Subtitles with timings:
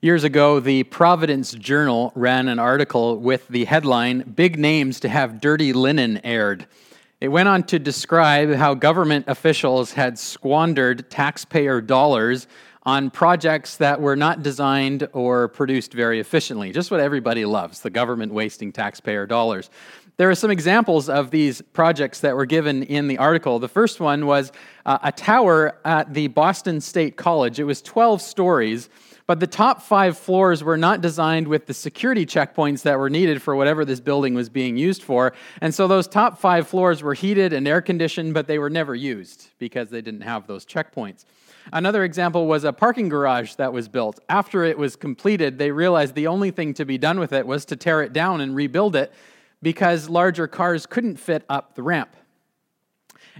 [0.00, 5.40] Years ago, the Providence Journal ran an article with the headline Big Names to Have
[5.40, 6.68] Dirty Linen Aired.
[7.20, 12.46] It went on to describe how government officials had squandered taxpayer dollars
[12.84, 16.70] on projects that were not designed or produced very efficiently.
[16.70, 19.68] Just what everybody loves the government wasting taxpayer dollars.
[20.16, 23.58] There are some examples of these projects that were given in the article.
[23.58, 24.52] The first one was
[24.86, 28.88] uh, a tower at the Boston State College, it was 12 stories
[29.28, 33.42] but the top five floors were not designed with the security checkpoints that were needed
[33.42, 35.34] for whatever this building was being used for.
[35.60, 38.94] And so those top five floors were heated and air conditioned, but they were never
[38.94, 41.26] used because they didn't have those checkpoints.
[41.74, 44.18] Another example was a parking garage that was built.
[44.30, 47.66] After it was completed, they realized the only thing to be done with it was
[47.66, 49.12] to tear it down and rebuild it
[49.60, 52.16] because larger cars couldn't fit up the ramp.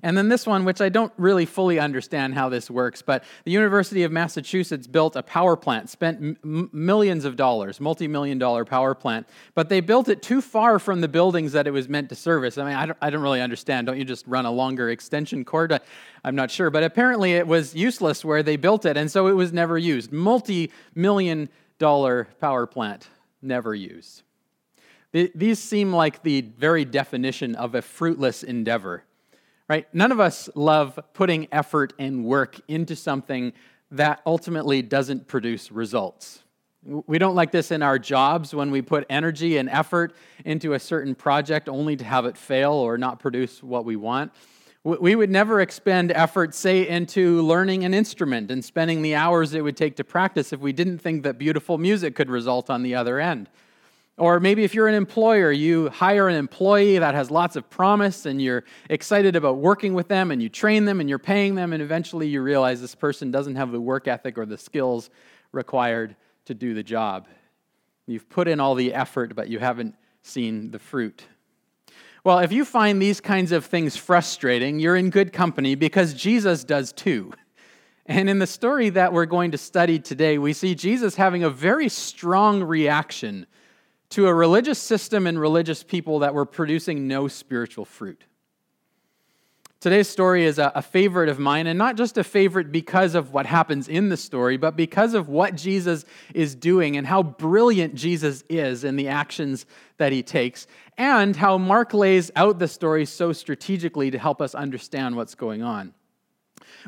[0.03, 3.51] And then this one, which I don't really fully understand how this works, but the
[3.51, 8.65] University of Massachusetts built a power plant, spent m- millions of dollars, multi million dollar
[8.65, 12.09] power plant, but they built it too far from the buildings that it was meant
[12.11, 12.59] to service.
[12.59, 13.87] I mean, I don't, I don't really understand.
[13.87, 15.79] Don't you just run a longer extension cord?
[16.25, 16.71] I'm not sure.
[16.71, 20.13] But apparently it was useless where they built it, and so it was never used.
[20.13, 23.09] Multi million dollar power plant,
[23.43, 24.23] never used.
[25.13, 29.05] These seem like the very definition of a fruitless endeavor
[29.69, 29.87] right?
[29.93, 33.53] None of us love putting effort and work into something
[33.91, 36.43] that ultimately doesn't produce results.
[36.85, 40.79] We don't like this in our jobs when we put energy and effort into a
[40.79, 44.33] certain project only to have it fail or not produce what we want.
[44.85, 49.61] We would never expend effort, say, into learning an instrument and spending the hours it
[49.61, 52.95] would take to practice if we didn't think that beautiful music could result on the
[52.95, 53.51] other end.
[54.19, 58.27] Or maybe if you're an employer, you hire an employee that has lots of promise
[58.27, 61.73] and you're excited about working with them and you train them and you're paying them,
[61.73, 65.09] and eventually you realize this person doesn't have the work ethic or the skills
[65.53, 67.29] required to do the job.
[68.07, 71.25] You've put in all the effort, but you haven't seen the fruit.
[72.25, 76.65] Well, if you find these kinds of things frustrating, you're in good company because Jesus
[76.65, 77.33] does too.
[78.11, 81.51] And in the story that we're going to study today, we see Jesus having a
[81.51, 83.47] very strong reaction
[84.11, 88.25] to a religious system and religious people that were producing no spiritual fruit.
[89.81, 93.47] Today's story is a, favorite of mine, and not just a favorite because of what
[93.47, 96.05] happens in the story, but because of what Jesus
[96.35, 99.67] is doing and how brilliant Jesus is in the actions
[99.99, 104.53] that he takes, and how Mark lays out the story so strategically to help us
[104.53, 105.95] understand what's going on.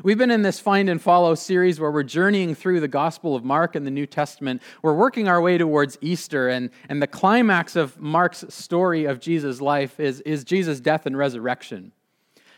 [0.03, 3.43] We've been in this Find and Follow series where we're journeying through the Gospel of
[3.43, 4.61] Mark and the New Testament.
[4.81, 9.59] We're working our way towards Easter, and, and the climax of Mark's story of Jesus'
[9.59, 11.91] life is, is Jesus' death and resurrection.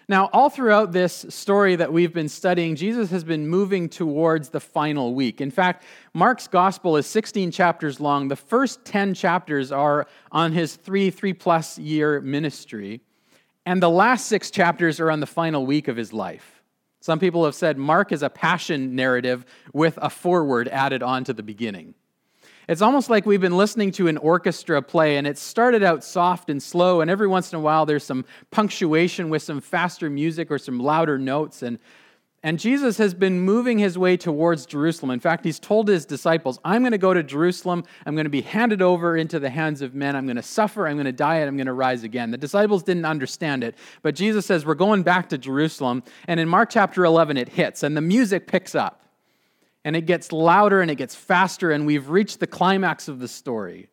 [0.07, 4.59] Now, all throughout this story that we've been studying, Jesus has been moving towards the
[4.59, 5.41] final week.
[5.41, 8.27] In fact, Mark's gospel is 16 chapters long.
[8.27, 13.01] The first 10 chapters are on his three, three plus year ministry,
[13.65, 16.52] and the last six chapters are on the final week of his life.
[17.03, 21.33] Some people have said Mark is a passion narrative with a foreword added on to
[21.33, 21.95] the beginning.
[22.69, 26.49] It's almost like we've been listening to an orchestra play, and it started out soft
[26.49, 30.49] and slow, and every once in a while there's some punctuation with some faster music
[30.49, 31.77] or some louder notes, and
[32.45, 35.11] and Jesus has been moving his way towards Jerusalem.
[35.11, 37.85] In fact, he's told his disciples, I'm going to go to Jerusalem.
[38.05, 40.13] I'm going to be handed over into the hands of men.
[40.13, 40.85] I'm going to suffer.
[40.85, 42.31] I'm going to die, and I'm going to rise again.
[42.31, 46.03] The disciples didn't understand it, but Jesus says, We're going back to Jerusalem.
[46.27, 48.99] And in Mark chapter 11, it hits, and the music picks up.
[49.85, 53.27] And it gets louder and it gets faster, and we've reached the climax of the
[53.29, 53.87] story.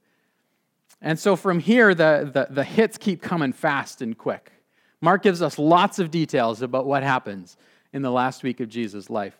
[1.00, 4.52] And so from here, the, the, the hits keep coming fast and quick.
[5.00, 7.56] Mark gives us lots of details about what happens
[7.92, 9.38] in the last week of Jesus' life.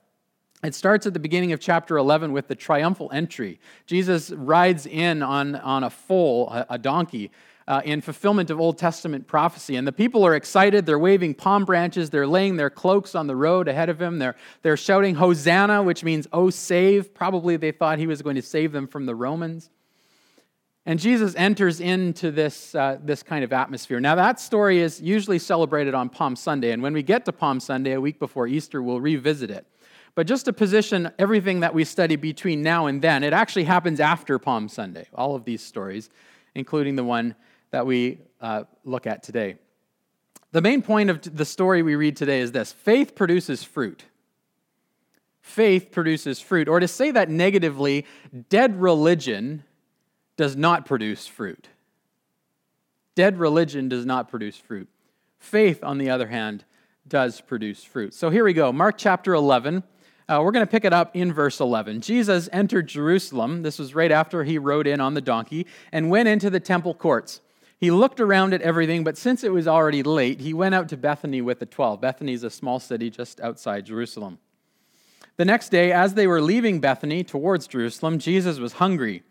[0.62, 3.58] It starts at the beginning of chapter 11 with the triumphal entry.
[3.86, 7.30] Jesus rides in on, on a foal, a, a donkey,
[7.66, 9.76] uh, in fulfillment of Old Testament prophecy.
[9.76, 10.84] And the people are excited.
[10.84, 12.10] They're waving palm branches.
[12.10, 14.18] They're laying their cloaks on the road ahead of him.
[14.18, 17.14] They're, they're shouting, Hosanna, which means, Oh, save.
[17.14, 19.70] Probably they thought he was going to save them from the Romans.
[20.86, 24.00] And Jesus enters into this, uh, this kind of atmosphere.
[24.00, 26.72] Now, that story is usually celebrated on Palm Sunday.
[26.72, 29.66] And when we get to Palm Sunday, a week before Easter, we'll revisit it.
[30.14, 34.00] But just to position everything that we study between now and then, it actually happens
[34.00, 36.10] after Palm Sunday, all of these stories,
[36.54, 37.34] including the one
[37.70, 39.56] that we uh, look at today.
[40.52, 44.04] The main point of the story we read today is this faith produces fruit.
[45.40, 46.68] Faith produces fruit.
[46.68, 48.06] Or to say that negatively,
[48.48, 49.64] dead religion
[50.40, 51.68] does not produce fruit.
[53.14, 54.88] Dead religion does not produce fruit.
[55.38, 56.64] Faith, on the other hand,
[57.06, 58.14] does produce fruit.
[58.14, 59.82] So here we go Mark chapter 11.
[60.26, 62.00] Uh, we're going to pick it up in verse 11.
[62.00, 63.60] Jesus entered Jerusalem.
[63.60, 66.94] This was right after he rode in on the donkey and went into the temple
[66.94, 67.42] courts.
[67.78, 70.96] He looked around at everything, but since it was already late, he went out to
[70.96, 72.00] Bethany with the twelve.
[72.00, 74.38] Bethany is a small city just outside Jerusalem.
[75.36, 79.22] The next day, as they were leaving Bethany towards Jerusalem, Jesus was hungry.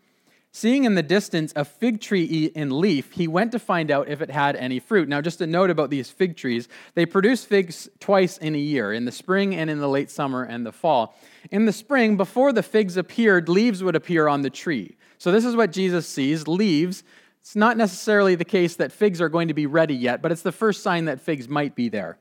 [0.52, 4.20] Seeing in the distance a fig tree in leaf, he went to find out if
[4.20, 5.08] it had any fruit.
[5.08, 8.92] Now, just a note about these fig trees they produce figs twice in a year,
[8.92, 11.14] in the spring and in the late summer and the fall.
[11.52, 14.96] In the spring, before the figs appeared, leaves would appear on the tree.
[15.18, 17.04] So, this is what Jesus sees leaves.
[17.40, 20.42] It's not necessarily the case that figs are going to be ready yet, but it's
[20.42, 22.18] the first sign that figs might be there.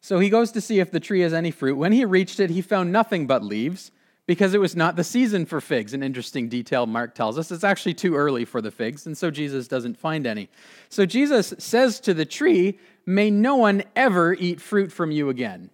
[0.00, 1.76] So he goes to see if the tree has any fruit.
[1.76, 3.92] When he reached it, he found nothing but leaves
[4.26, 5.94] because it was not the season for figs.
[5.94, 7.50] An interesting detail Mark tells us.
[7.50, 10.48] It's actually too early for the figs, and so Jesus doesn't find any.
[10.88, 15.70] So Jesus says to the tree, May no one ever eat fruit from you again.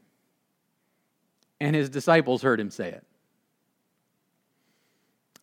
[1.61, 3.05] And his disciples heard him say it.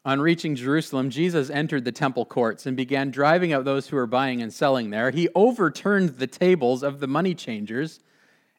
[0.04, 4.06] On reaching Jerusalem, Jesus entered the temple courts and began driving out those who were
[4.06, 5.10] buying and selling there.
[5.12, 8.00] He overturned the tables of the money changers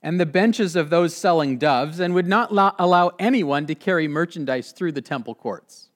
[0.03, 4.73] and the benches of those selling doves, and would not allow anyone to carry merchandise
[4.73, 5.89] through the temple courts.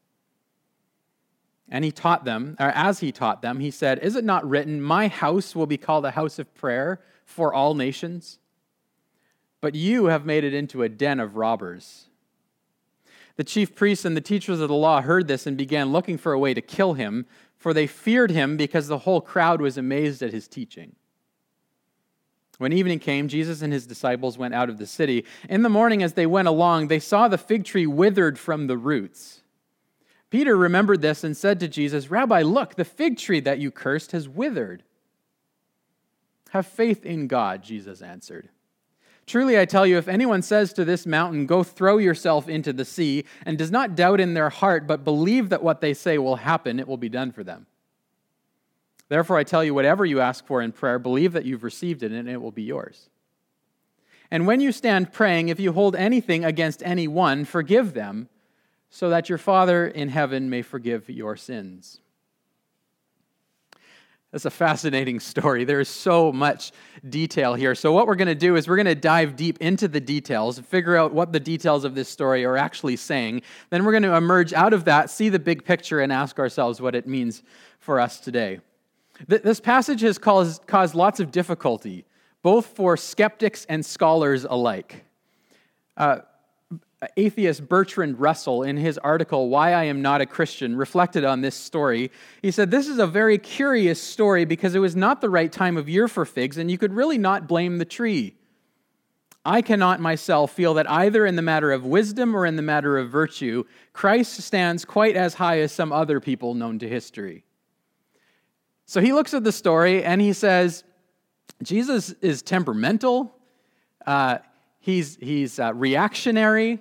[1.69, 4.83] And he taught them, or as he taught them, he said, Is it not written,
[4.83, 8.39] My house will be called a house of prayer for all nations?
[9.61, 12.07] But you have made it into a den of robbers.
[13.37, 16.33] The chief priests and the teachers of the law heard this and began looking for
[16.33, 17.27] a way to kill him,
[17.57, 20.97] for they feared him because the whole crowd was amazed at his teaching.
[22.61, 25.25] When evening came, Jesus and his disciples went out of the city.
[25.49, 28.77] In the morning, as they went along, they saw the fig tree withered from the
[28.77, 29.41] roots.
[30.29, 34.13] Peter remembered this and said to Jesus, Rabbi, look, the fig tree that you cursed
[34.13, 34.83] has withered.
[36.51, 38.51] Have faith in God, Jesus answered.
[39.25, 42.85] Truly, I tell you, if anyone says to this mountain, Go throw yourself into the
[42.85, 46.37] sea, and does not doubt in their heart, but believe that what they say will
[46.37, 47.65] happen, it will be done for them.
[49.11, 52.13] Therefore, I tell you, whatever you ask for in prayer, believe that you've received it
[52.13, 53.11] and it will be yours.
[54.31, 58.29] And when you stand praying, if you hold anything against anyone, forgive them,
[58.89, 61.99] so that your Father in heaven may forgive your sins.
[64.31, 65.65] That's a fascinating story.
[65.65, 66.71] There's so much
[67.09, 67.75] detail here.
[67.75, 70.61] So, what we're going to do is we're going to dive deep into the details,
[70.61, 73.43] figure out what the details of this story are actually saying.
[73.71, 76.81] Then we're going to emerge out of that, see the big picture, and ask ourselves
[76.81, 77.43] what it means
[77.81, 78.61] for us today.
[79.27, 82.05] This passage has caused, caused lots of difficulty,
[82.43, 85.05] both for skeptics and scholars alike.
[85.97, 86.21] Uh,
[87.17, 91.55] atheist Bertrand Russell, in his article, Why I Am Not a Christian, reflected on this
[91.55, 92.11] story.
[92.43, 95.77] He said, This is a very curious story because it was not the right time
[95.77, 98.35] of year for figs, and you could really not blame the tree.
[99.45, 102.99] I cannot myself feel that either in the matter of wisdom or in the matter
[102.99, 103.65] of virtue,
[103.95, 107.45] Christ stands quite as high as some other people known to history.
[108.91, 110.83] So he looks at the story and he says,
[111.63, 113.33] Jesus is temperamental,
[114.05, 114.39] uh,
[114.81, 116.81] he's, he's uh, reactionary,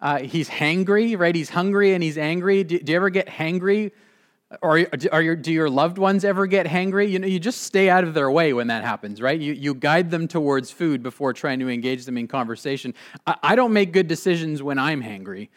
[0.00, 1.34] uh, he's hangry, right?
[1.34, 2.64] He's hungry and he's angry.
[2.64, 3.90] Do, do you ever get hangry?
[4.62, 7.10] Or are your, do your loved ones ever get hangry?
[7.10, 9.38] You know, you just stay out of their way when that happens, right?
[9.38, 12.94] You, you guide them towards food before trying to engage them in conversation.
[13.26, 15.50] I, I don't make good decisions when I'm hangry.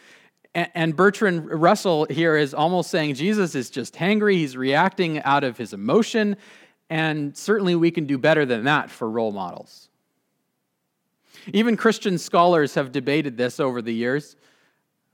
[0.55, 5.57] And Bertrand Russell here is almost saying Jesus is just hangry, he's reacting out of
[5.57, 6.37] his emotion,
[6.89, 9.89] and certainly we can do better than that for role models.
[11.51, 14.37] Even Christian scholars have debated this over the years.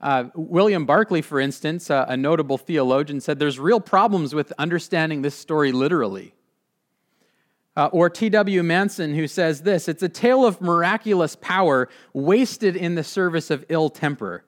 [0.00, 5.22] Uh, William Barclay, for instance, uh, a notable theologian, said there's real problems with understanding
[5.22, 6.34] this story literally.
[7.76, 8.62] Uh, or T.W.
[8.62, 13.64] Manson, who says this it's a tale of miraculous power wasted in the service of
[13.68, 14.44] ill temper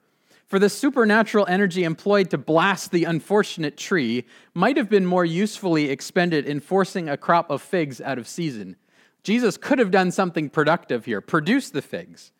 [0.47, 5.89] for the supernatural energy employed to blast the unfortunate tree might have been more usefully
[5.89, 8.75] expended in forcing a crop of figs out of season.
[9.23, 12.31] Jesus could have done something productive here, produce the figs,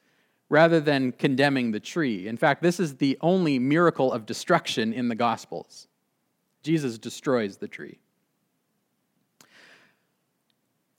[0.49, 2.27] rather than condemning the tree.
[2.27, 5.87] In fact, this is the only miracle of destruction in the Gospels.
[6.61, 7.99] Jesus destroys the tree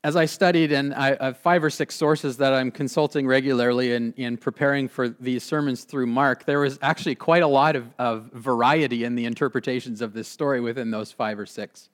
[0.06, 4.12] as I studied, and I have five or six sources that I'm consulting regularly in,
[4.12, 8.30] in preparing for these sermons through Mark, there was actually quite a lot of, of
[8.32, 11.88] variety in the interpretations of this story within those five or six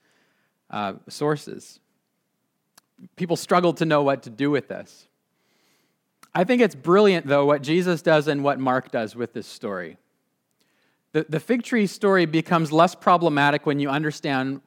[0.69, 1.81] uh, sources.
[3.17, 5.09] People struggled to know what to do with this.
[6.35, 9.97] I think it's brilliant, though, what Jesus does and what Mark does with this story.
[11.13, 14.61] The, the fig tree story becomes less problematic when you understand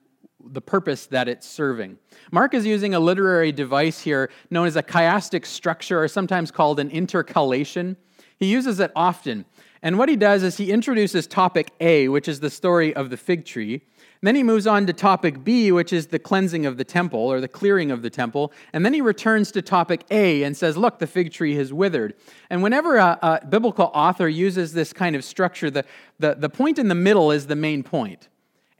[0.52, 1.98] the purpose that it's serving.
[2.32, 6.80] Mark is using a literary device here known as a chiastic structure, or sometimes called
[6.80, 7.98] an intercalation.
[8.38, 9.46] He uses it often.
[9.82, 13.18] And what he does is he introduces topic A, which is the story of the
[13.18, 13.82] fig tree.
[14.22, 17.40] Then he moves on to topic B, which is the cleansing of the temple or
[17.40, 18.52] the clearing of the temple.
[18.74, 22.16] And then he returns to topic A and says, Look, the fig tree has withered.
[22.50, 25.86] And whenever a, a biblical author uses this kind of structure, the,
[26.18, 28.28] the, the point in the middle is the main point.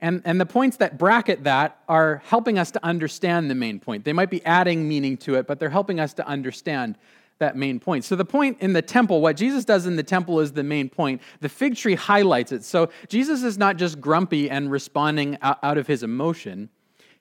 [0.00, 4.04] And, and the points that bracket that are helping us to understand the main point.
[4.04, 6.98] They might be adding meaning to it, but they're helping us to understand
[7.38, 8.04] that main point.
[8.04, 10.88] So, the point in the temple, what Jesus does in the temple is the main
[10.88, 11.20] point.
[11.40, 12.64] The fig tree highlights it.
[12.64, 16.70] So, Jesus is not just grumpy and responding out of his emotion,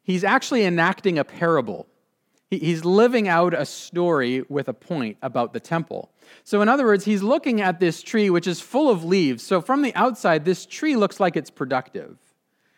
[0.04, 1.88] he's actually enacting a parable.
[2.52, 6.12] He's living out a story with a point about the temple.
[6.44, 9.44] So, in other words, he's looking at this tree, which is full of leaves.
[9.44, 12.18] So, from the outside, this tree looks like it's productive.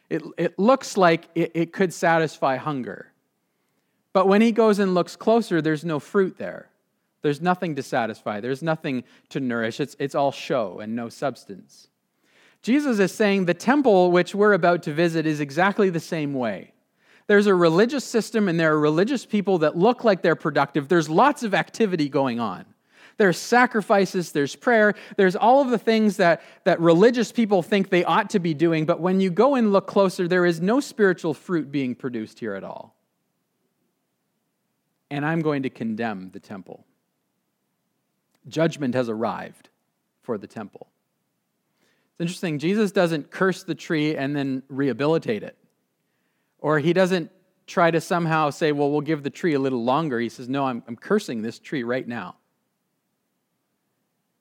[0.09, 3.11] It, it looks like it, it could satisfy hunger.
[4.13, 6.69] But when he goes and looks closer, there's no fruit there.
[7.21, 9.79] There's nothing to satisfy, there's nothing to nourish.
[9.79, 11.89] It's, it's all show and no substance.
[12.61, 16.73] Jesus is saying the temple which we're about to visit is exactly the same way.
[17.27, 20.87] There's a religious system and there are religious people that look like they're productive.
[20.87, 22.65] There's lots of activity going on.
[23.17, 28.03] There's sacrifices, there's prayer, there's all of the things that, that religious people think they
[28.03, 31.33] ought to be doing, but when you go and look closer, there is no spiritual
[31.33, 32.95] fruit being produced here at all.
[35.09, 36.85] And I'm going to condemn the temple.
[38.47, 39.69] Judgment has arrived
[40.21, 40.87] for the temple.
[42.11, 45.57] It's interesting, Jesus doesn't curse the tree and then rehabilitate it.
[46.59, 47.31] Or he doesn't
[47.65, 50.19] try to somehow say, well, we'll give the tree a little longer.
[50.19, 52.35] He says, no, I'm, I'm cursing this tree right now.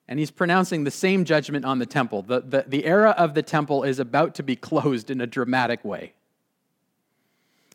[0.09, 2.23] And he's pronouncing the same judgment on the temple.
[2.23, 5.85] The, the, the era of the temple is about to be closed in a dramatic
[5.85, 6.13] way.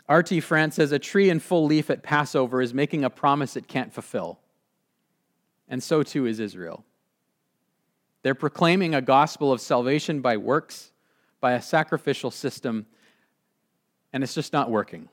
[0.07, 0.39] R.T.
[0.41, 3.93] France says a tree in full leaf at Passover is making a promise it can't
[3.93, 4.39] fulfill
[5.71, 6.83] and so too is Israel.
[8.21, 10.91] They're proclaiming a gospel of salvation by works,
[11.39, 12.85] by a sacrificial system,
[14.13, 15.07] and it's just not working.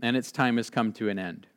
[0.00, 1.48] And its time has come to an end.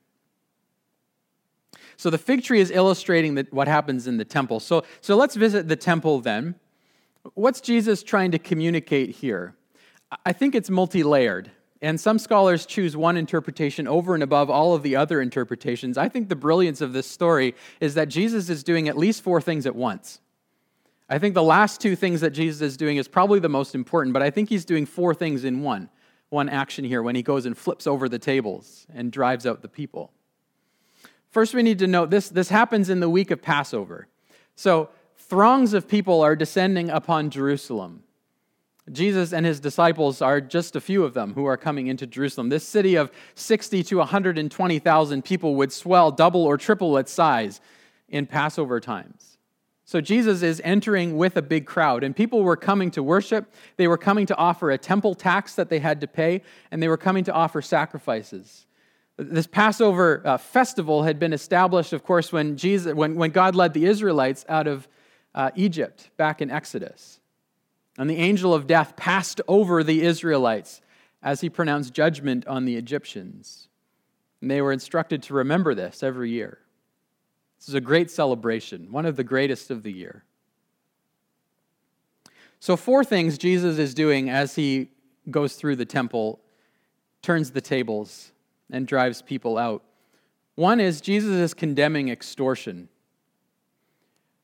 [1.98, 4.60] So the fig tree is illustrating what happens in the temple.
[4.60, 6.56] So, so let's visit the temple then.
[7.34, 9.56] What's Jesus trying to communicate here?
[10.26, 11.52] I think it's multi layered.
[11.82, 15.98] And some scholars choose one interpretation over and above all of the other interpretations.
[15.98, 19.42] I think the brilliance of this story is that Jesus is doing at least four
[19.42, 20.20] things at once.
[21.10, 24.14] I think the last two things that Jesus is doing is probably the most important,
[24.14, 25.90] but I think he's doing four things in one.
[26.30, 29.68] One action here when he goes and flips over the tables and drives out the
[29.68, 30.12] people.
[31.36, 34.08] First, we need to note this, this happens in the week of Passover.
[34.56, 34.88] So,
[35.18, 38.04] throngs of people are descending upon Jerusalem.
[38.90, 42.48] Jesus and his disciples are just a few of them who are coming into Jerusalem.
[42.48, 47.60] This city of 60 to 120,000 people would swell double or triple its size
[48.08, 49.38] in Passover times.
[49.84, 53.54] So Jesus is entering with a big crowd, and people were coming to worship.
[53.76, 56.88] They were coming to offer a temple tax that they had to pay, and they
[56.88, 58.66] were coming to offer sacrifices.
[59.18, 63.74] This Passover uh, festival had been established, of course, when, Jesus, when, when God led
[63.74, 64.88] the Israelites out of
[65.34, 67.20] uh, Egypt back in Exodus.
[67.98, 70.82] And the angel of death passed over the Israelites
[71.24, 73.70] as he pronounced judgment on the Egyptians.
[74.42, 76.60] And they were instructed to remember this every year.
[77.58, 80.24] This is a great celebration, one of the greatest of the year.
[82.60, 84.90] So, four things Jesus is doing as he
[85.30, 86.42] goes through the temple,
[87.22, 88.32] turns the tables,
[88.72, 89.84] and drives people out.
[90.56, 92.90] One is Jesus is condemning extortion.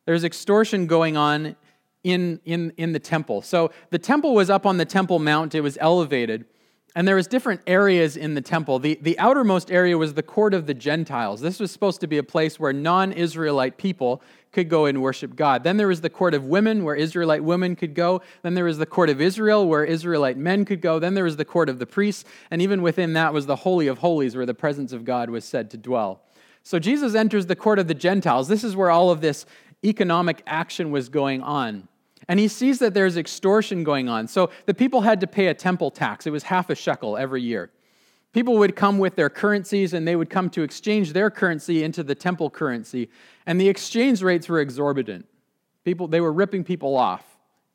[0.05, 1.55] There's extortion going on
[2.03, 3.41] in, in, in the temple.
[3.41, 6.45] So the temple was up on the Temple Mount, it was elevated.
[6.93, 8.77] And there was different areas in the temple.
[8.79, 11.39] The, the outermost area was the court of the Gentiles.
[11.39, 15.63] This was supposed to be a place where non-Israelite people could go and worship God.
[15.63, 18.21] Then there was the court of women where Israelite women could go.
[18.41, 20.99] Then there was the court of Israel where Israelite men could go.
[20.99, 22.25] Then there was the court of the priests.
[22.49, 25.45] And even within that was the Holy of Holies where the presence of God was
[25.45, 26.21] said to dwell.
[26.63, 28.47] So Jesus enters the court of the Gentiles.
[28.47, 29.45] This is where all of this
[29.83, 31.87] economic action was going on.
[32.27, 34.27] And he sees that there's extortion going on.
[34.27, 36.27] So the people had to pay a temple tax.
[36.27, 37.71] It was half a shekel every year.
[38.33, 42.03] People would come with their currencies and they would come to exchange their currency into
[42.03, 43.09] the temple currency.
[43.45, 45.27] And the exchange rates were exorbitant.
[45.83, 47.25] People, they were ripping people off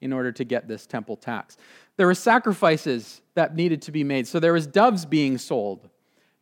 [0.01, 1.57] in order to get this temple tax.
[1.97, 4.27] There were sacrifices that needed to be made.
[4.27, 5.91] So there was doves being sold.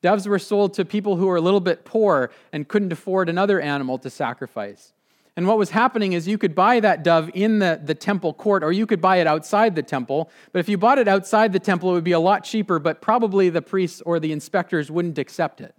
[0.02, 3.60] Doves were sold to people who were a little bit poor and couldn't afford another
[3.60, 4.92] animal to sacrifice.
[5.36, 8.62] And what was happening is you could buy that dove in the, the temple court,
[8.62, 10.30] or you could buy it outside the temple.
[10.52, 13.00] But if you bought it outside the temple, it would be a lot cheaper, but
[13.00, 15.74] probably the priests or the inspectors wouldn't accept it.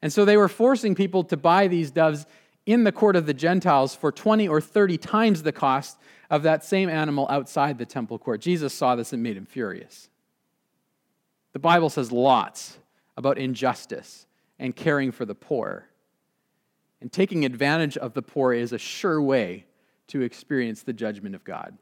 [0.00, 2.24] And so they were forcing people to buy these doves
[2.66, 5.98] in the court of the Gentiles for 20 or 30 times the cost
[6.30, 8.40] of that same animal outside the temple court.
[8.40, 10.08] Jesus saw this and made him furious.
[11.52, 12.78] The Bible says lots
[13.16, 14.26] about injustice
[14.58, 15.88] and caring for the poor.
[17.00, 19.66] And taking advantage of the poor is a sure way
[20.08, 21.78] to experience the judgment of God.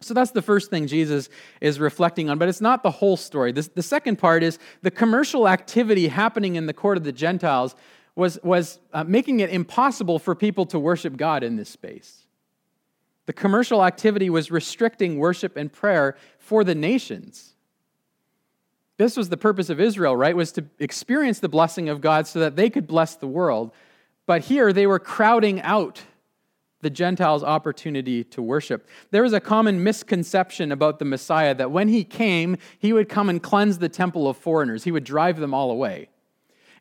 [0.00, 1.28] So that's the first thing Jesus
[1.60, 3.52] is reflecting on, but it's not the whole story.
[3.52, 7.76] The second part is the commercial activity happening in the court of the Gentiles
[8.14, 12.26] was, was uh, making it impossible for people to worship God in this space.
[13.26, 17.51] The commercial activity was restricting worship and prayer for the nations.
[18.98, 20.36] This was the purpose of Israel, right?
[20.36, 23.72] Was to experience the blessing of God so that they could bless the world.
[24.26, 26.02] But here they were crowding out
[26.82, 28.88] the Gentiles' opportunity to worship.
[29.10, 33.28] There was a common misconception about the Messiah that when he came, he would come
[33.28, 36.08] and cleanse the temple of foreigners, he would drive them all away.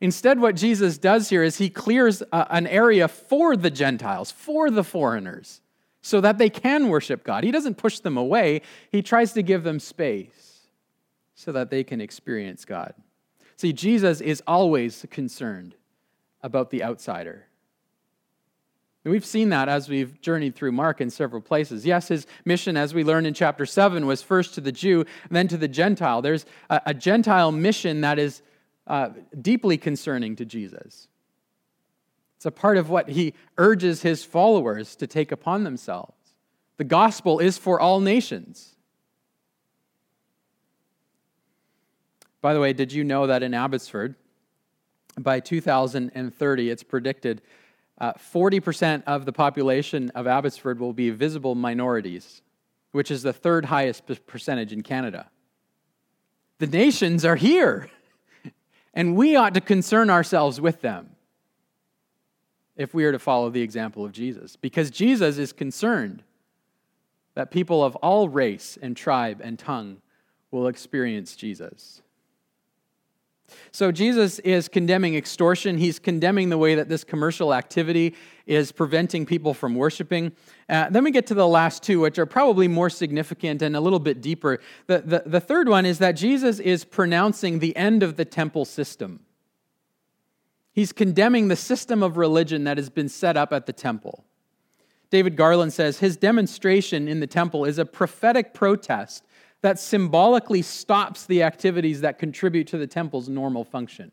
[0.02, 4.84] Instead, what Jesus does here is he clears an area for the Gentiles, for the
[4.84, 5.62] foreigners,
[6.02, 7.44] so that they can worship God.
[7.44, 10.51] He doesn't push them away, he tries to give them space
[11.42, 12.94] so that they can experience God.
[13.58, 15.76] See, Jesus is always concerned
[16.44, 17.48] about the outsider.
[19.04, 21.84] And we've seen that as we've journeyed through Mark in several places.
[21.84, 25.48] Yes, his mission, as we learned in chapter 7, was first to the Jew, then
[25.48, 26.22] to the Gentile.
[26.22, 28.44] There's a, a Gentile mission that is
[28.86, 29.10] uh,
[29.42, 31.08] deeply concerning to Jesus.
[32.36, 36.14] It's a part of what he urges his followers to take upon themselves.
[36.78, 38.71] The gospel is for all nations.
[42.42, 44.16] By the way, did you know that in Abbotsford,
[45.20, 47.42] by 2030, it's predicted
[48.00, 52.42] uh, 40% of the population of Abbotsford will be visible minorities,
[52.92, 55.30] which is the third highest percentage in Canada.
[56.58, 57.90] The nations are here,
[58.94, 61.12] and we ought to concern ourselves with them
[62.76, 66.24] if we are to follow the example of Jesus, because Jesus is concerned
[67.36, 70.02] that people of all race and tribe and tongue
[70.50, 72.02] will experience Jesus.
[73.72, 75.78] So Jesus is condemning extortion.
[75.78, 80.34] He's condemning the way that this commercial activity is preventing people from worshiping.
[80.68, 83.80] Uh, then we get to the last two, which are probably more significant and a
[83.80, 84.60] little bit deeper.
[84.88, 88.66] The, the, the third one is that Jesus is pronouncing the end of the temple
[88.66, 89.22] system.
[90.74, 94.26] He's condemning the system of religion that has been set up at the temple.
[95.10, 99.26] David Garland says his demonstration in the temple is a prophetic protest
[99.62, 104.12] that symbolically stops the activities that contribute to the temple's normal function.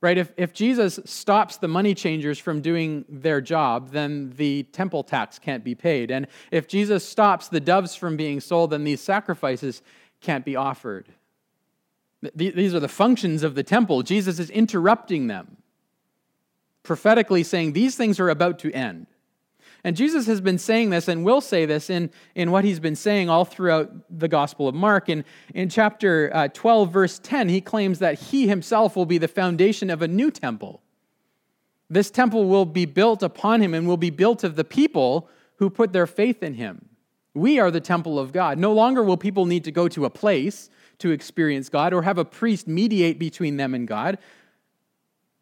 [0.00, 0.18] Right?
[0.18, 5.38] If, if Jesus stops the money changers from doing their job, then the temple tax
[5.38, 6.10] can't be paid.
[6.10, 9.80] And if Jesus stops the doves from being sold, then these sacrifices
[10.20, 11.08] can't be offered.
[12.34, 14.02] These are the functions of the temple.
[14.02, 15.56] Jesus is interrupting them,
[16.82, 19.06] prophetically saying these things are about to end.
[19.86, 22.96] And Jesus has been saying this and will say this in, in what he's been
[22.96, 25.10] saying all throughout the Gospel of Mark.
[25.10, 29.28] In, in chapter uh, 12, verse 10, he claims that he himself will be the
[29.28, 30.80] foundation of a new temple.
[31.90, 35.68] This temple will be built upon him and will be built of the people who
[35.68, 36.88] put their faith in him.
[37.34, 38.58] We are the temple of God.
[38.58, 42.16] No longer will people need to go to a place to experience God or have
[42.16, 44.18] a priest mediate between them and God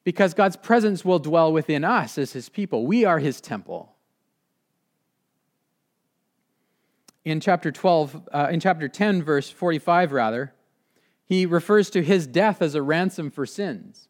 [0.03, 2.87] because God's presence will dwell within us as his people.
[2.87, 3.92] We are his temple.
[7.25, 10.53] In chapter 12, uh, in chapter 10, verse 45, rather,
[11.25, 14.09] he refers to his death as a ransom for sins.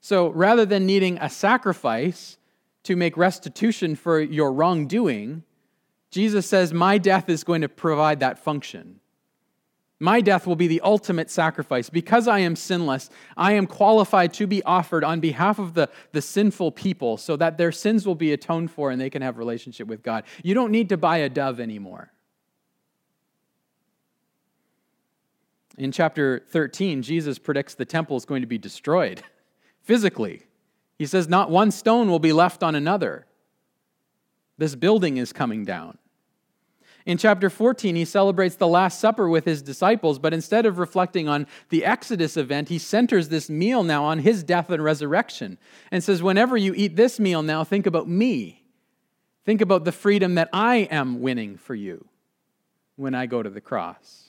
[0.00, 2.38] So rather than needing a sacrifice
[2.84, 5.42] to make restitution for your wrongdoing,
[6.10, 9.00] Jesus says, My death is going to provide that function.
[10.00, 11.90] My death will be the ultimate sacrifice.
[11.90, 16.22] Because I am sinless, I am qualified to be offered on behalf of the, the
[16.22, 19.88] sinful people so that their sins will be atoned for and they can have relationship
[19.88, 20.24] with God.
[20.42, 22.12] You don't need to buy a dove anymore.
[25.76, 29.22] In chapter 13, Jesus predicts the temple is going to be destroyed
[29.82, 30.42] physically.
[30.98, 33.26] He says, Not one stone will be left on another.
[34.58, 35.98] This building is coming down.
[37.08, 41.26] In chapter 14, he celebrates the Last Supper with his disciples, but instead of reflecting
[41.26, 45.56] on the Exodus event, he centers this meal now on his death and resurrection
[45.90, 48.62] and says, Whenever you eat this meal now, think about me.
[49.46, 52.04] Think about the freedom that I am winning for you
[52.96, 54.28] when I go to the cross.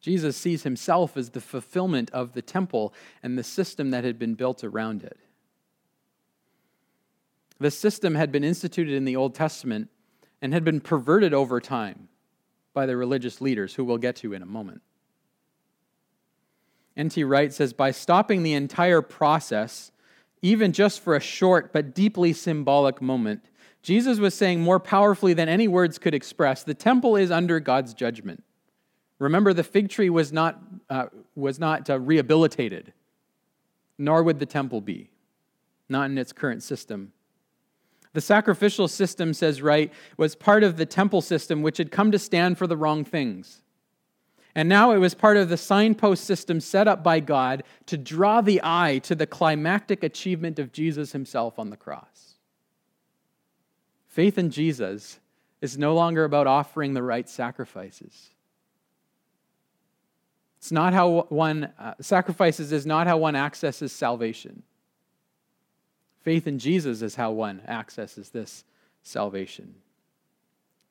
[0.00, 4.32] Jesus sees himself as the fulfillment of the temple and the system that had been
[4.32, 5.18] built around it.
[7.60, 9.90] The system had been instituted in the Old Testament
[10.40, 12.08] and had been perverted over time
[12.74, 14.82] by the religious leaders, who we'll get to in a moment.
[16.96, 17.22] N.T.
[17.24, 19.92] Wright says, by stopping the entire process,
[20.42, 23.44] even just for a short but deeply symbolic moment,
[23.82, 27.94] Jesus was saying more powerfully than any words could express the temple is under God's
[27.94, 28.42] judgment.
[29.18, 32.92] Remember, the fig tree was not, uh, was not uh, rehabilitated,
[33.96, 35.10] nor would the temple be,
[35.88, 37.12] not in its current system.
[38.12, 42.18] The sacrificial system, says Wright, was part of the temple system which had come to
[42.18, 43.62] stand for the wrong things.
[44.54, 48.40] And now it was part of the signpost system set up by God to draw
[48.40, 52.34] the eye to the climactic achievement of Jesus himself on the cross.
[54.08, 55.20] Faith in Jesus
[55.60, 58.30] is no longer about offering the right sacrifices.
[60.58, 64.64] It's not how one uh, sacrifices is not how one accesses salvation.
[66.28, 68.62] Faith in Jesus is how one accesses this
[69.02, 69.76] salvation,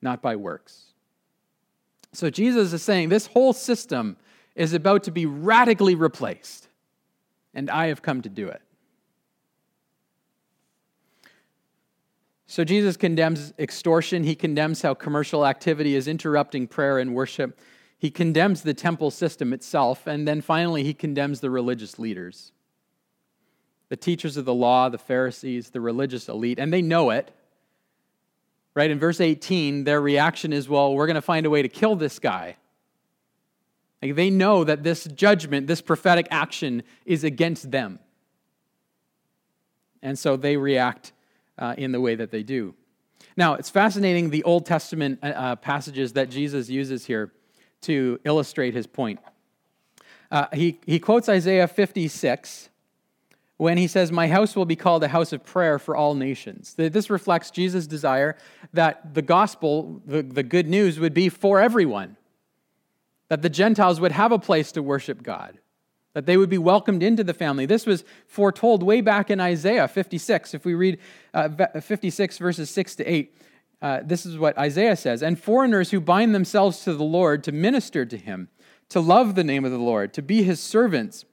[0.02, 0.86] not by works.
[2.12, 4.16] So Jesus is saying this whole system
[4.56, 6.66] is about to be radically replaced,
[7.54, 8.60] and I have come to do it.
[12.48, 14.24] So Jesus condemns extortion.
[14.24, 17.60] He condemns how commercial activity is interrupting prayer and worship.
[17.96, 20.08] He condemns the temple system itself.
[20.08, 22.50] And then finally, he condemns the religious leaders
[23.88, 27.30] the teachers of the law, the Pharisees, the religious elite, and they know it.
[28.74, 28.90] Right?
[28.90, 31.96] In verse 18, their reaction is, well, we're going to find a way to kill
[31.96, 32.56] this guy.
[34.00, 37.98] Like they know that this judgment, this prophetic action is against them.
[40.02, 41.12] And so they react
[41.58, 42.74] uh, in the way that they do.
[43.36, 47.32] Now, it's fascinating the Old Testament uh, uh passages that Jesus uses here
[47.82, 49.18] to illustrate his point.
[50.30, 52.67] Uh, he, he quotes Isaiah 56
[53.58, 56.74] when he says, My house will be called a house of prayer for all nations.
[56.74, 58.36] This reflects Jesus' desire
[58.72, 62.16] that the gospel, the, the good news, would be for everyone,
[63.28, 65.58] that the Gentiles would have a place to worship God,
[66.14, 67.66] that they would be welcomed into the family.
[67.66, 70.54] This was foretold way back in Isaiah 56.
[70.54, 70.98] If we read
[71.34, 73.36] uh, 56, verses 6 to 8,
[73.80, 77.52] uh, this is what Isaiah says And foreigners who bind themselves to the Lord to
[77.52, 78.48] minister to him,
[78.88, 81.24] to love the name of the Lord, to be his servants,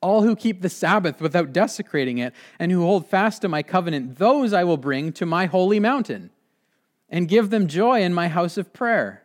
[0.00, 4.18] all who keep the Sabbath without desecrating it, and who hold fast to my covenant,
[4.18, 6.30] those I will bring to my holy mountain,
[7.08, 9.24] and give them joy in my house of prayer.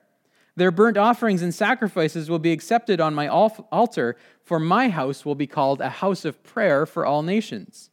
[0.55, 5.35] Their burnt offerings and sacrifices will be accepted on my altar, for my house will
[5.35, 7.89] be called a house of prayer for all nations.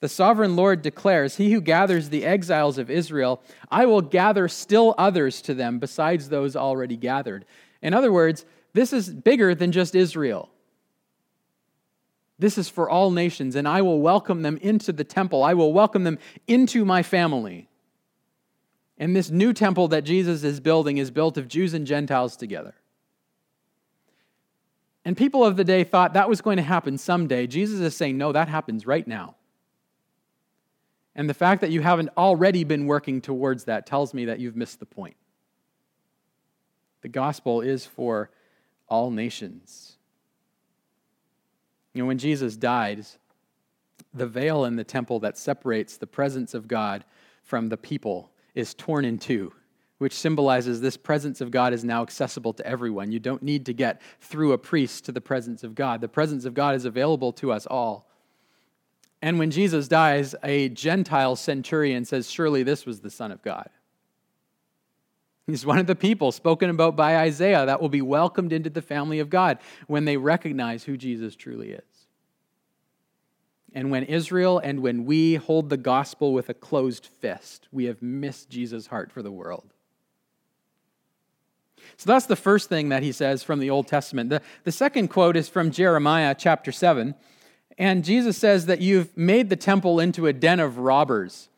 [0.00, 4.94] The sovereign Lord declares, He who gathers the exiles of Israel, I will gather still
[4.96, 7.44] others to them besides those already gathered.
[7.82, 10.48] In other words, this is bigger than just Israel.
[12.40, 15.44] This is for all nations, and I will welcome them into the temple.
[15.44, 17.68] I will welcome them into my family.
[18.96, 22.74] And this new temple that Jesus is building is built of Jews and Gentiles together.
[25.04, 27.46] And people of the day thought that was going to happen someday.
[27.46, 29.36] Jesus is saying, no, that happens right now.
[31.14, 34.56] And the fact that you haven't already been working towards that tells me that you've
[34.56, 35.16] missed the point.
[37.02, 38.30] The gospel is for
[38.88, 39.89] all nations.
[41.94, 43.18] You know, when Jesus dies,
[44.14, 47.04] the veil in the temple that separates the presence of God
[47.42, 49.52] from the people is torn in two,
[49.98, 53.12] which symbolizes this presence of God is now accessible to everyone.
[53.12, 56.00] You don't need to get through a priest to the presence of God.
[56.00, 58.08] The presence of God is available to us all.
[59.22, 63.68] And when Jesus dies, a Gentile centurion says, Surely this was the Son of God.
[65.50, 68.82] He's one of the people spoken about by Isaiah that will be welcomed into the
[68.82, 71.82] family of God when they recognize who Jesus truly is.
[73.72, 78.02] And when Israel and when we hold the gospel with a closed fist, we have
[78.02, 79.72] missed Jesus' heart for the world.
[81.96, 84.30] So that's the first thing that he says from the Old Testament.
[84.30, 87.14] The, the second quote is from Jeremiah chapter 7.
[87.78, 91.49] And Jesus says that you've made the temple into a den of robbers.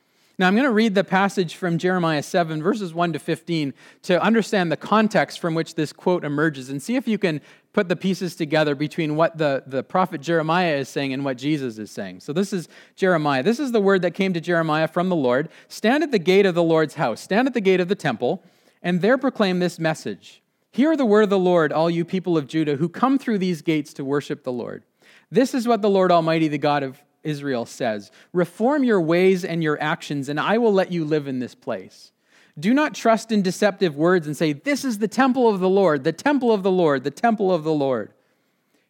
[0.42, 4.20] Now, I'm going to read the passage from Jeremiah 7, verses 1 to 15, to
[4.20, 7.40] understand the context from which this quote emerges and see if you can
[7.72, 11.78] put the pieces together between what the, the prophet Jeremiah is saying and what Jesus
[11.78, 12.18] is saying.
[12.18, 13.44] So, this is Jeremiah.
[13.44, 16.44] This is the word that came to Jeremiah from the Lord Stand at the gate
[16.44, 18.42] of the Lord's house, stand at the gate of the temple,
[18.82, 22.48] and there proclaim this message Hear the word of the Lord, all you people of
[22.48, 24.82] Judah who come through these gates to worship the Lord.
[25.30, 29.62] This is what the Lord Almighty, the God of Israel says Reform your ways and
[29.62, 32.12] your actions, and I will let you live in this place.
[32.58, 36.04] Do not trust in deceptive words and say, This is the temple of the Lord,
[36.04, 38.12] the temple of the Lord, the temple of the Lord.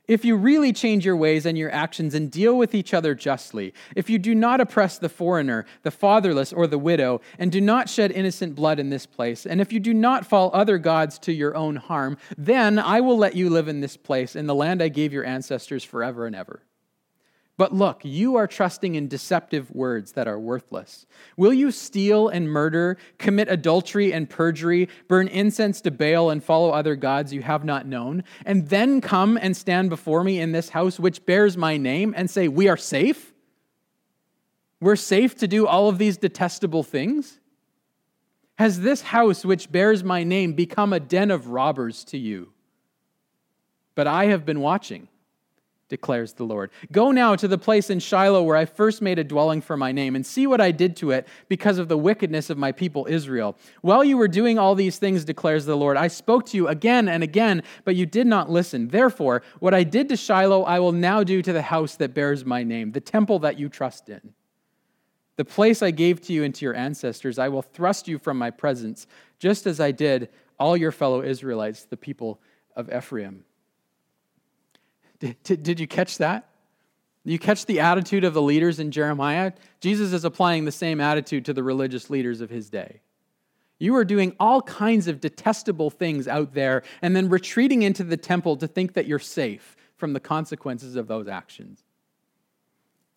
[0.09, 3.73] If you really change your ways and your actions and deal with each other justly,
[3.95, 7.89] if you do not oppress the foreigner, the fatherless, or the widow, and do not
[7.89, 11.33] shed innocent blood in this place, and if you do not fall other gods to
[11.33, 14.83] your own harm, then I will let you live in this place, in the land
[14.83, 16.63] I gave your ancestors forever and ever.
[17.59, 21.07] But look, you are trusting in deceptive words that are worthless.
[21.37, 26.71] Will you steal and murder, commit adultery and perjury, burn incense to Baal, and follow
[26.71, 30.71] other gods you have not known, and then come and stand before me in this
[30.71, 33.35] house which bears my name and say, We are safe?
[34.81, 37.39] We're safe to do all of these detestable things?
[38.57, 42.53] Has this house which bears my name become a den of robbers to you?
[43.95, 45.09] But I have been watching
[45.93, 46.71] declares the Lord.
[46.91, 49.93] Go now to the place in Shiloh where I first made a dwelling for my
[49.93, 53.07] name, and see what I did to it because of the wickedness of my people
[53.11, 53.59] Israel.
[53.83, 57.11] While you were doing all these things, declares the Lord, I spoke to you again
[57.11, 58.89] and again, but you did not listen.
[58.89, 62.43] Therefore, what I did to Shiloh, I will now do to the house that bears
[62.47, 64.33] my name, the temple that you trust in.
[65.37, 68.39] The place I gave to you and to your ancestors, I will thrust you from
[68.39, 69.07] my presence,
[69.39, 72.41] just as I did all your fellow Israelites, the people
[72.75, 73.45] of Ephraim.
[75.23, 76.49] Did, did, you catch that?
[77.25, 79.53] You catch the attitude of the leaders in Jeremiah?
[79.81, 83.01] Jesus is applying the same attitude to the religious leaders of his day.
[83.79, 88.17] You are doing all kinds of detestable things out there and then retreating into the
[88.17, 91.85] temple to think that you're safe from the consequences of those actions.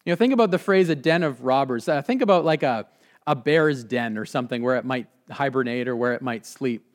[0.06, 1.90] You know, think about the phrase a den of robbers.
[1.90, 2.86] Uh, think about like a,
[3.26, 6.86] a bear's den or something where it might hibernate or where it might sleep.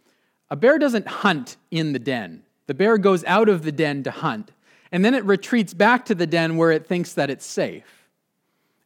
[0.51, 4.13] A bear doesn't hunt in the den, the bear goes out of the den to
[4.13, 4.53] hunt
[4.93, 8.01] and then it retreats back to the den where it thinks that it's safe.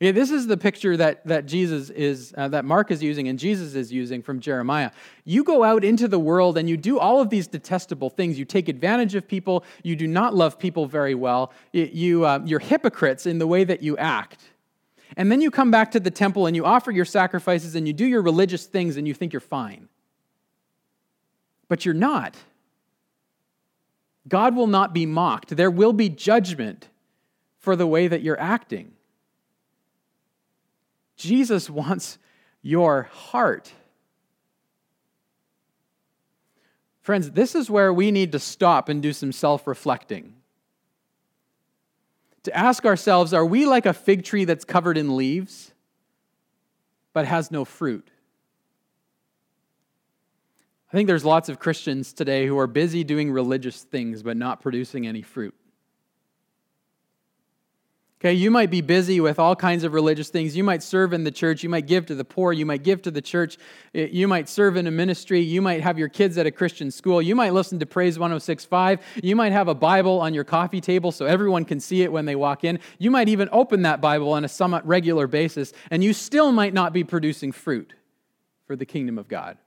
[0.01, 3.39] Yeah, this is the picture that, that Jesus is, uh, that Mark is using and
[3.39, 4.91] Jesus is using from Jeremiah.
[5.25, 8.39] You go out into the world and you do all of these detestable things.
[8.39, 9.65] You take advantage of people.
[9.83, 11.53] You do not love people very well.
[11.73, 14.43] You, uh, you're hypocrites in the way that you act.
[15.17, 17.93] And then you come back to the temple and you offer your sacrifices and you
[17.93, 19.89] do your religious things and you think you're fine.
[21.69, 22.37] But you're not.
[24.29, 25.57] God will not be mocked.
[25.57, 26.89] There will be judgment
[27.59, 28.93] for the way that you're acting.
[31.17, 32.19] Jesus wants
[32.63, 33.73] your heart.
[37.03, 40.35] Friends, this is where we need to stop and do some self reflecting.
[42.45, 45.73] To ask ourselves are we like a fig tree that's covered in leaves
[47.13, 48.11] but has no fruit?
[50.95, 54.61] I think there's lots of Christians today who are busy doing religious things but not
[54.61, 55.53] producing any fruit.
[58.21, 60.57] Okay, you might be busy with all kinds of religious things.
[60.57, 61.65] You might serve in the church.
[61.65, 62.53] You might give to the poor.
[62.53, 63.59] You might give to the church.
[63.93, 65.41] You might serve in a ministry.
[65.41, 67.21] You might have your kids at a Christian school.
[67.21, 69.01] You might listen to Praise 1065.
[69.21, 72.25] You might have a Bible on your coffee table so everyone can see it when
[72.25, 72.79] they walk in.
[73.01, 76.73] You might even open that Bible on a somewhat regular basis, and you still might
[76.73, 77.95] not be producing fruit
[78.69, 79.59] for the kingdom of God.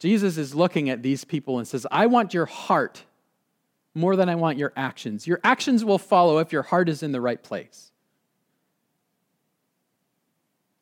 [0.00, 3.04] Jesus is looking at these people and says, I want your heart
[3.94, 5.26] more than I want your actions.
[5.26, 7.92] Your actions will follow if your heart is in the right place.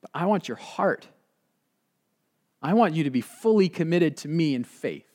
[0.00, 1.09] But I want your heart.
[2.62, 5.07] I want you to be fully committed to me in faith.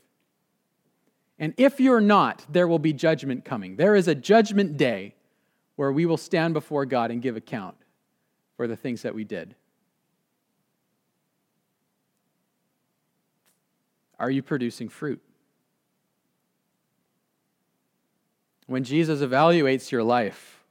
[1.39, 3.77] And if you're not, there will be judgment coming.
[3.77, 5.15] There is a judgment day
[5.77, 7.75] where we will stand before God and give account
[8.57, 9.55] for the things that we did.
[14.23, 15.21] Are you producing fruit?
[18.67, 20.63] When Jesus evaluates your life,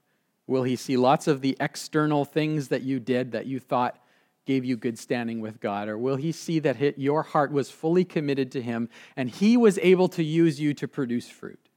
[0.46, 4.02] will he see lots of the external things that you did that you thought
[4.46, 5.88] gave you good standing with God?
[5.88, 9.78] Or will he see that your heart was fully committed to him and he was
[9.82, 11.68] able to use you to produce fruit?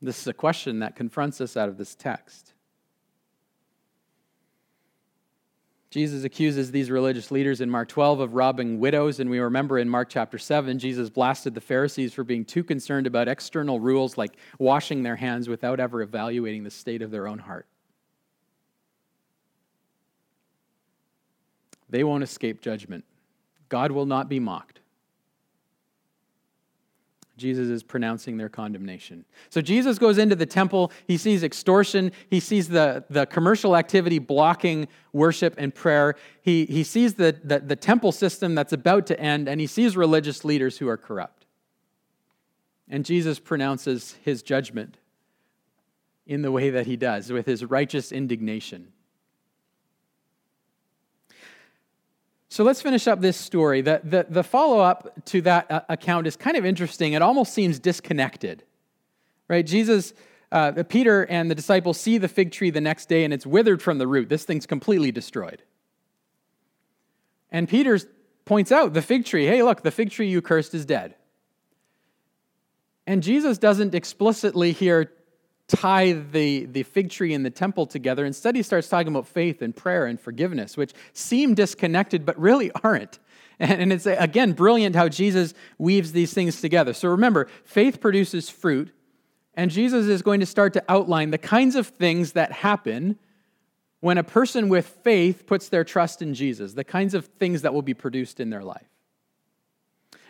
[0.00, 2.54] This is a question that confronts us out of this text.
[5.90, 9.88] Jesus accuses these religious leaders in Mark 12 of robbing widows, and we remember in
[9.88, 14.36] Mark chapter 7, Jesus blasted the Pharisees for being too concerned about external rules like
[14.60, 17.66] washing their hands without ever evaluating the state of their own heart.
[21.88, 23.04] They won't escape judgment.
[23.68, 24.79] God will not be mocked.
[27.40, 29.24] Jesus is pronouncing their condemnation.
[29.48, 30.92] So Jesus goes into the temple.
[31.06, 32.12] He sees extortion.
[32.28, 36.16] He sees the, the commercial activity blocking worship and prayer.
[36.42, 39.96] He, he sees the, the, the temple system that's about to end, and he sees
[39.96, 41.46] religious leaders who are corrupt.
[42.88, 44.98] And Jesus pronounces his judgment
[46.26, 48.92] in the way that he does, with his righteous indignation.
[52.50, 53.80] So let's finish up this story.
[53.80, 57.12] The, the, the follow up to that uh, account is kind of interesting.
[57.12, 58.64] It almost seems disconnected,
[59.46, 59.64] right?
[59.64, 60.12] Jesus,
[60.50, 63.80] uh, Peter, and the disciples see the fig tree the next day and it's withered
[63.80, 64.28] from the root.
[64.28, 65.62] This thing's completely destroyed.
[67.52, 68.00] And Peter
[68.44, 71.14] points out the fig tree hey, look, the fig tree you cursed is dead.
[73.06, 75.12] And Jesus doesn't explicitly here
[75.70, 78.24] tie the, the fig tree and the temple together.
[78.24, 82.70] Instead, he starts talking about faith and prayer and forgiveness, which seem disconnected but really
[82.84, 83.18] aren't.
[83.58, 86.94] And it's, again, brilliant how Jesus weaves these things together.
[86.94, 88.90] So remember, faith produces fruit,
[89.54, 93.18] and Jesus is going to start to outline the kinds of things that happen
[94.00, 97.74] when a person with faith puts their trust in Jesus, the kinds of things that
[97.74, 98.89] will be produced in their life.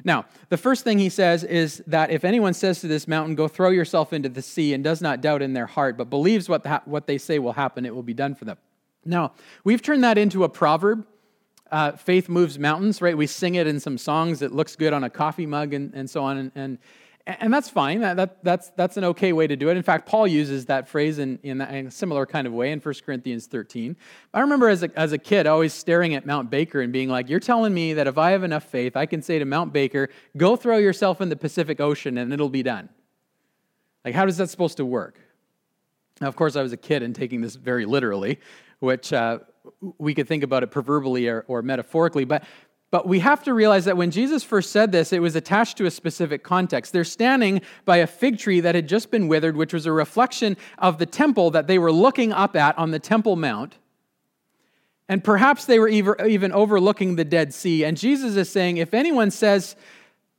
[0.05, 3.49] Now, the first thing he says is that if anyone says to this mountain, Go
[3.49, 6.63] throw yourself into the sea, and does not doubt in their heart, but believes what,
[6.63, 8.59] the, what they say will happen, it will be done for them.
[9.05, 9.33] Now,
[9.65, 11.07] we've turned that into a proverb.
[11.71, 13.17] Uh, faith moves mountains, right?
[13.17, 14.43] We sing it in some songs.
[14.43, 16.37] It looks good on a coffee mug and, and so on.
[16.37, 16.79] And, and
[17.27, 18.01] and that's fine.
[18.01, 19.77] That, that, that's, that's an okay way to do it.
[19.77, 22.95] In fact, Paul uses that phrase in, in, a similar kind of way in 1
[23.05, 23.97] Corinthians 13.
[24.33, 27.29] I remember as a, as a kid always staring at Mount Baker and being like,
[27.29, 30.09] You're telling me that if I have enough faith, I can say to Mount Baker,
[30.37, 32.89] Go throw yourself in the Pacific Ocean and it'll be done.
[34.05, 35.21] Like, how is that supposed to work?
[36.21, 38.41] Now, of course, I was a kid and taking this very literally,
[38.79, 39.41] which uh,
[39.99, 42.25] we could think about it proverbially or, or metaphorically.
[42.25, 42.45] But
[42.90, 45.87] but we have to realize that when Jesus first said this, it was attached to
[45.87, 46.92] a specific context.
[46.92, 50.57] They're standing by a fig tree that had just been withered, which was a reflection
[50.79, 53.76] of the temple that they were looking up at on the Temple Mount.
[55.09, 57.85] And perhaps they were even overlooking the Dead Sea.
[57.85, 59.76] And Jesus is saying, if anyone says,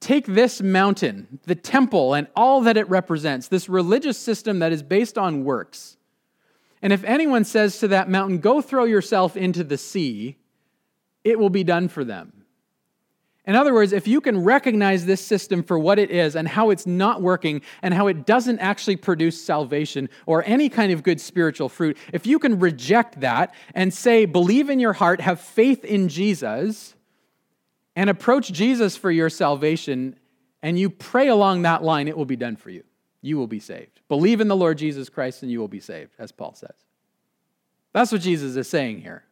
[0.02, 4.82] Take this mountain, the temple, and all that it represents, this religious system that is
[4.82, 5.96] based on works,
[6.82, 10.38] and if anyone says to that mountain, Go throw yourself into the sea,
[11.24, 12.41] it will be done for them.
[13.48, 16.70] In other words, if you can recognize this system for what it is and how
[16.70, 21.20] it's not working and how it doesn't actually produce salvation or any kind of good
[21.20, 25.84] spiritual fruit, if you can reject that and say, believe in your heart, have faith
[25.84, 26.94] in Jesus,
[27.96, 30.16] and approach Jesus for your salvation,
[30.62, 32.84] and you pray along that line, it will be done for you.
[33.22, 34.02] You will be saved.
[34.08, 36.76] Believe in the Lord Jesus Christ and you will be saved, as Paul says.
[37.92, 39.24] That's what Jesus is saying here.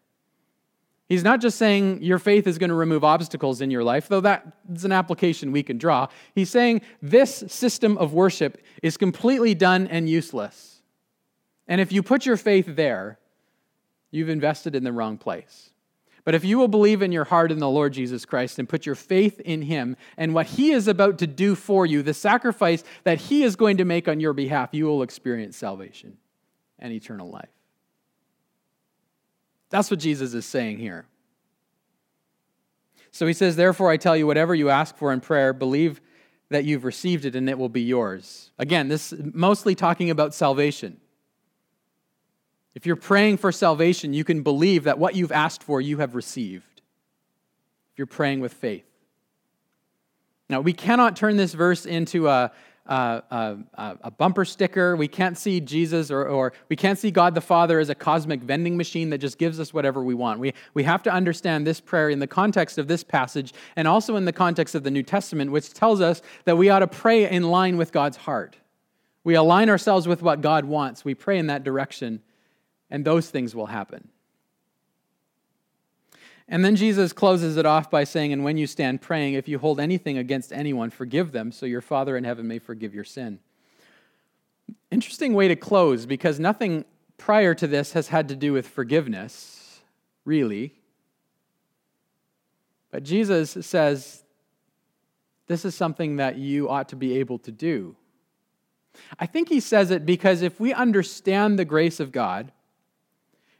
[1.09, 4.21] He's not just saying your faith is going to remove obstacles in your life, though
[4.21, 6.07] that's an application we can draw.
[6.35, 10.83] He's saying this system of worship is completely done and useless.
[11.67, 13.17] And if you put your faith there,
[14.11, 15.71] you've invested in the wrong place.
[16.25, 18.85] But if you will believe in your heart in the Lord Jesus Christ and put
[18.85, 22.83] your faith in Him and what He is about to do for you, the sacrifice
[23.03, 26.17] that He is going to make on your behalf, you will experience salvation
[26.77, 27.49] and eternal life.
[29.69, 31.05] That's what Jesus is saying here.
[33.11, 36.01] So he says, Therefore, I tell you, whatever you ask for in prayer, believe
[36.49, 38.51] that you've received it and it will be yours.
[38.57, 40.99] Again, this mostly talking about salvation.
[42.75, 46.15] If you're praying for salvation, you can believe that what you've asked for, you have
[46.15, 46.81] received.
[47.91, 48.85] If you're praying with faith.
[50.49, 52.51] Now, we cannot turn this verse into a,
[52.89, 53.57] a,
[54.03, 54.95] a, bumper sticker.
[54.95, 58.41] We can't see Jesus or, or we can't see God the Father as a cosmic
[58.41, 60.39] vending machine that just gives us whatever we want.
[60.39, 64.15] We, we have to understand this prayer in the context of this passage and also
[64.15, 67.29] in the context of the New Testament, which tells us that we ought to pray
[67.29, 68.57] in line with God's heart.
[69.23, 71.05] We align ourselves with what God wants.
[71.05, 72.23] We pray in that direction,
[72.89, 74.09] and those things will happen.
[76.51, 79.59] And then Jesus closes it off by saying, And when you stand praying, if you
[79.59, 83.39] hold anything against anyone, forgive them, so your Father in heaven may forgive your sin.
[84.89, 86.85] Interesting way to close because nothing
[87.17, 89.79] prior to this has had to do with forgiveness,
[90.25, 90.73] really.
[92.89, 94.23] But Jesus says,
[95.45, 97.95] This is something that you ought to be able to do.
[99.19, 102.51] I think he says it because if we understand the grace of God,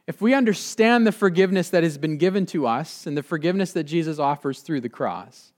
[0.06, 3.84] if we understand the forgiveness that has been given to us and the forgiveness that
[3.84, 5.52] Jesus offers through the cross,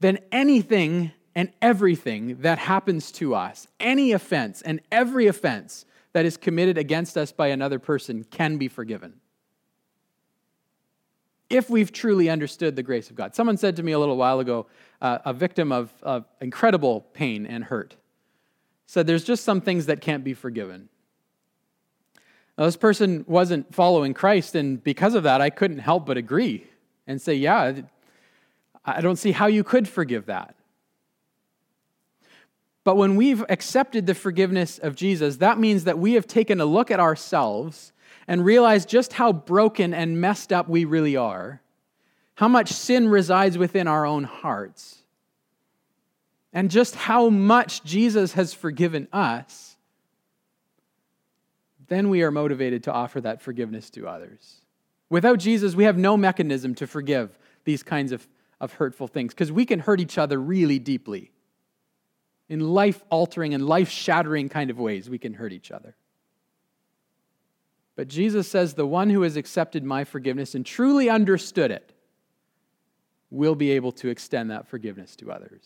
[0.00, 6.36] then anything and everything that happens to us, any offense and every offense that is
[6.36, 9.20] committed against us by another person, can be forgiven.
[11.48, 13.34] If we've truly understood the grace of God.
[13.34, 14.66] Someone said to me a little while ago,
[15.00, 17.96] uh, a victim of, of incredible pain and hurt,
[18.86, 20.88] said, There's just some things that can't be forgiven.
[22.58, 26.66] Now, this person wasn't following Christ, and because of that, I couldn't help but agree
[27.06, 27.80] and say, Yeah,
[28.84, 30.54] I don't see how you could forgive that.
[32.84, 36.64] But when we've accepted the forgiveness of Jesus, that means that we have taken a
[36.64, 37.92] look at ourselves
[38.28, 41.60] and realized just how broken and messed up we really are,
[42.36, 44.98] how much sin resides within our own hearts,
[46.52, 49.75] and just how much Jesus has forgiven us,
[51.88, 54.62] then we are motivated to offer that forgiveness to others.
[55.08, 58.26] Without Jesus, we have no mechanism to forgive these kinds of,
[58.60, 61.30] of hurtful things because we can hurt each other really deeply.
[62.48, 65.96] In life altering and life shattering kind of ways, we can hurt each other.
[67.96, 71.92] But Jesus says, The one who has accepted my forgiveness and truly understood it
[73.30, 75.62] will be able to extend that forgiveness to others.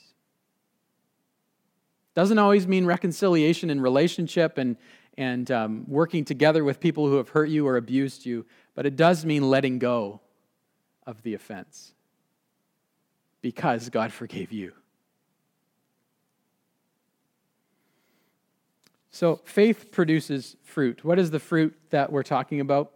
[2.14, 4.77] Doesn't always mean reconciliation in relationship and,
[5.21, 8.97] and um, working together with people who have hurt you or abused you, but it
[8.97, 10.18] does mean letting go
[11.07, 11.93] of the offense
[13.43, 14.73] because God forgave you.
[19.11, 21.05] So, faith produces fruit.
[21.05, 22.93] What is the fruit that we're talking about?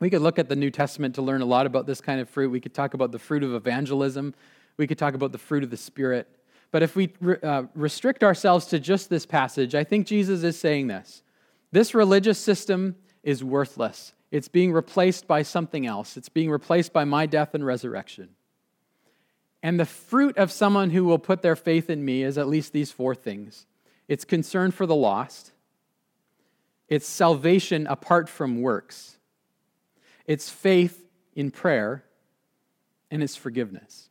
[0.00, 2.28] We could look at the New Testament to learn a lot about this kind of
[2.28, 2.50] fruit.
[2.50, 4.34] We could talk about the fruit of evangelism.
[4.76, 6.26] We could talk about the fruit of the Spirit.
[6.72, 7.12] But if we
[7.44, 11.22] uh, restrict ourselves to just this passage, I think Jesus is saying this.
[11.74, 12.94] This religious system
[13.24, 14.12] is worthless.
[14.30, 16.16] It's being replaced by something else.
[16.16, 18.28] It's being replaced by my death and resurrection.
[19.60, 22.72] And the fruit of someone who will put their faith in me is at least
[22.72, 23.66] these four things
[24.06, 25.50] it's concern for the lost,
[26.86, 29.18] it's salvation apart from works,
[30.26, 31.04] it's faith
[31.34, 32.04] in prayer,
[33.10, 34.10] and it's forgiveness.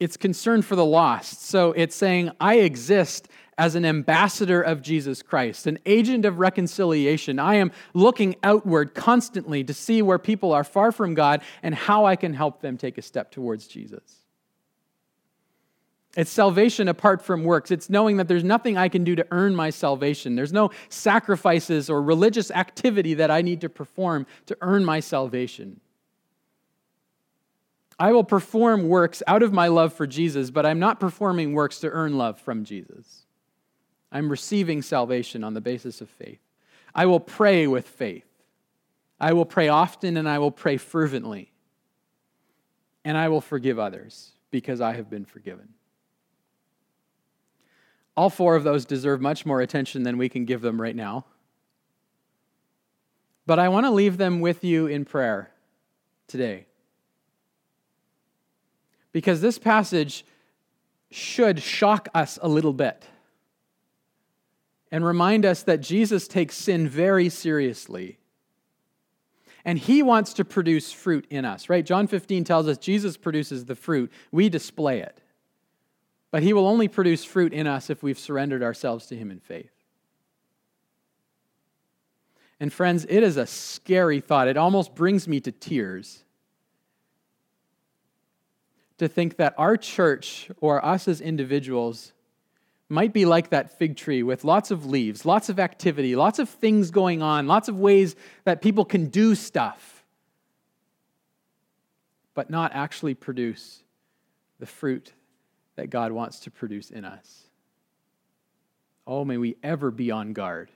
[0.00, 1.42] It's concern for the lost.
[1.42, 7.38] So it's saying, I exist as an ambassador of Jesus Christ, an agent of reconciliation.
[7.38, 12.04] I am looking outward constantly to see where people are far from God and how
[12.04, 14.24] I can help them take a step towards Jesus.
[16.16, 17.70] It's salvation apart from works.
[17.70, 20.36] It's knowing that there's nothing I can do to earn my salvation.
[20.36, 25.80] There's no sacrifices or religious activity that I need to perform to earn my salvation.
[27.98, 31.80] I will perform works out of my love for Jesus, but I'm not performing works
[31.80, 33.23] to earn love from Jesus.
[34.14, 36.38] I'm receiving salvation on the basis of faith.
[36.94, 38.24] I will pray with faith.
[39.20, 41.50] I will pray often and I will pray fervently.
[43.04, 45.70] And I will forgive others because I have been forgiven.
[48.16, 51.26] All four of those deserve much more attention than we can give them right now.
[53.46, 55.50] But I want to leave them with you in prayer
[56.28, 56.66] today.
[59.10, 60.24] Because this passage
[61.10, 63.08] should shock us a little bit
[64.94, 68.16] and remind us that Jesus takes sin very seriously.
[69.64, 71.84] And he wants to produce fruit in us, right?
[71.84, 75.20] John 15 tells us Jesus produces the fruit, we display it.
[76.30, 79.40] But he will only produce fruit in us if we've surrendered ourselves to him in
[79.40, 79.72] faith.
[82.60, 84.46] And friends, it is a scary thought.
[84.46, 86.22] It almost brings me to tears
[88.98, 92.12] to think that our church or us as individuals
[92.94, 96.48] might be like that fig tree with lots of leaves, lots of activity, lots of
[96.48, 98.14] things going on, lots of ways
[98.44, 100.04] that people can do stuff,
[102.32, 103.82] but not actually produce
[104.60, 105.12] the fruit
[105.74, 107.42] that God wants to produce in us.
[109.06, 110.70] Oh, may we ever be on guard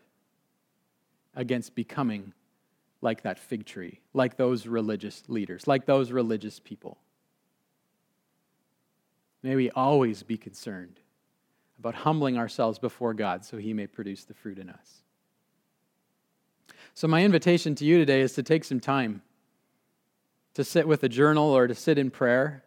[1.34, 2.32] against becoming
[3.00, 6.98] like that fig tree, like those religious leaders, like those religious people.
[9.42, 10.98] May we always be concerned
[11.78, 15.02] about humbling ourselves before God so He may produce the fruit in us.
[16.94, 19.22] So, my invitation to you today is to take some time
[20.54, 22.64] to sit with a journal or to sit in prayer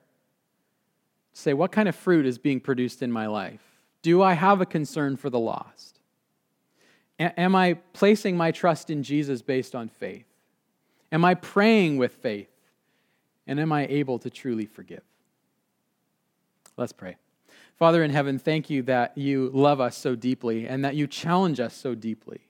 [1.33, 3.61] say, what kind of fruit is being produced in my life?
[4.01, 5.99] Do I have a concern for the lost?
[7.19, 10.25] A- am I placing my trust in Jesus based on faith?
[11.11, 12.49] Am I praying with faith?
[13.47, 15.03] And am I able to truly forgive?
[16.77, 17.17] Let's pray.
[17.81, 21.59] Father in heaven, thank you that you love us so deeply and that you challenge
[21.59, 22.41] us so deeply.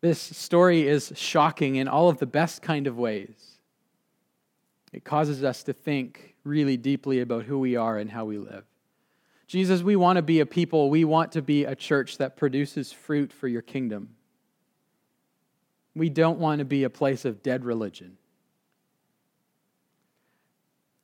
[0.00, 3.58] This story is shocking in all of the best kind of ways.
[4.94, 8.64] It causes us to think really deeply about who we are and how we live.
[9.46, 12.90] Jesus, we want to be a people, we want to be a church that produces
[12.90, 14.16] fruit for your kingdom.
[15.94, 18.16] We don't want to be a place of dead religion.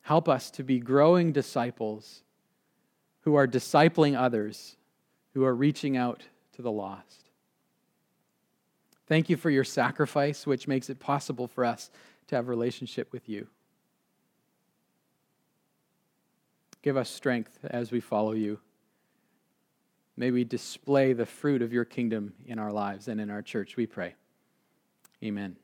[0.06, 2.22] Help us to be growing disciples
[3.22, 4.76] who are discipling others,
[5.34, 7.24] who are reaching out to the lost.
[9.08, 11.90] Thank you for your sacrifice, which makes it possible for us
[12.28, 13.48] to have relationship with you.
[16.82, 18.60] Give us strength as we follow you.
[20.16, 23.76] May we display the fruit of your kingdom in our lives and in our church,
[23.76, 24.14] we pray.
[25.24, 25.56] Amen.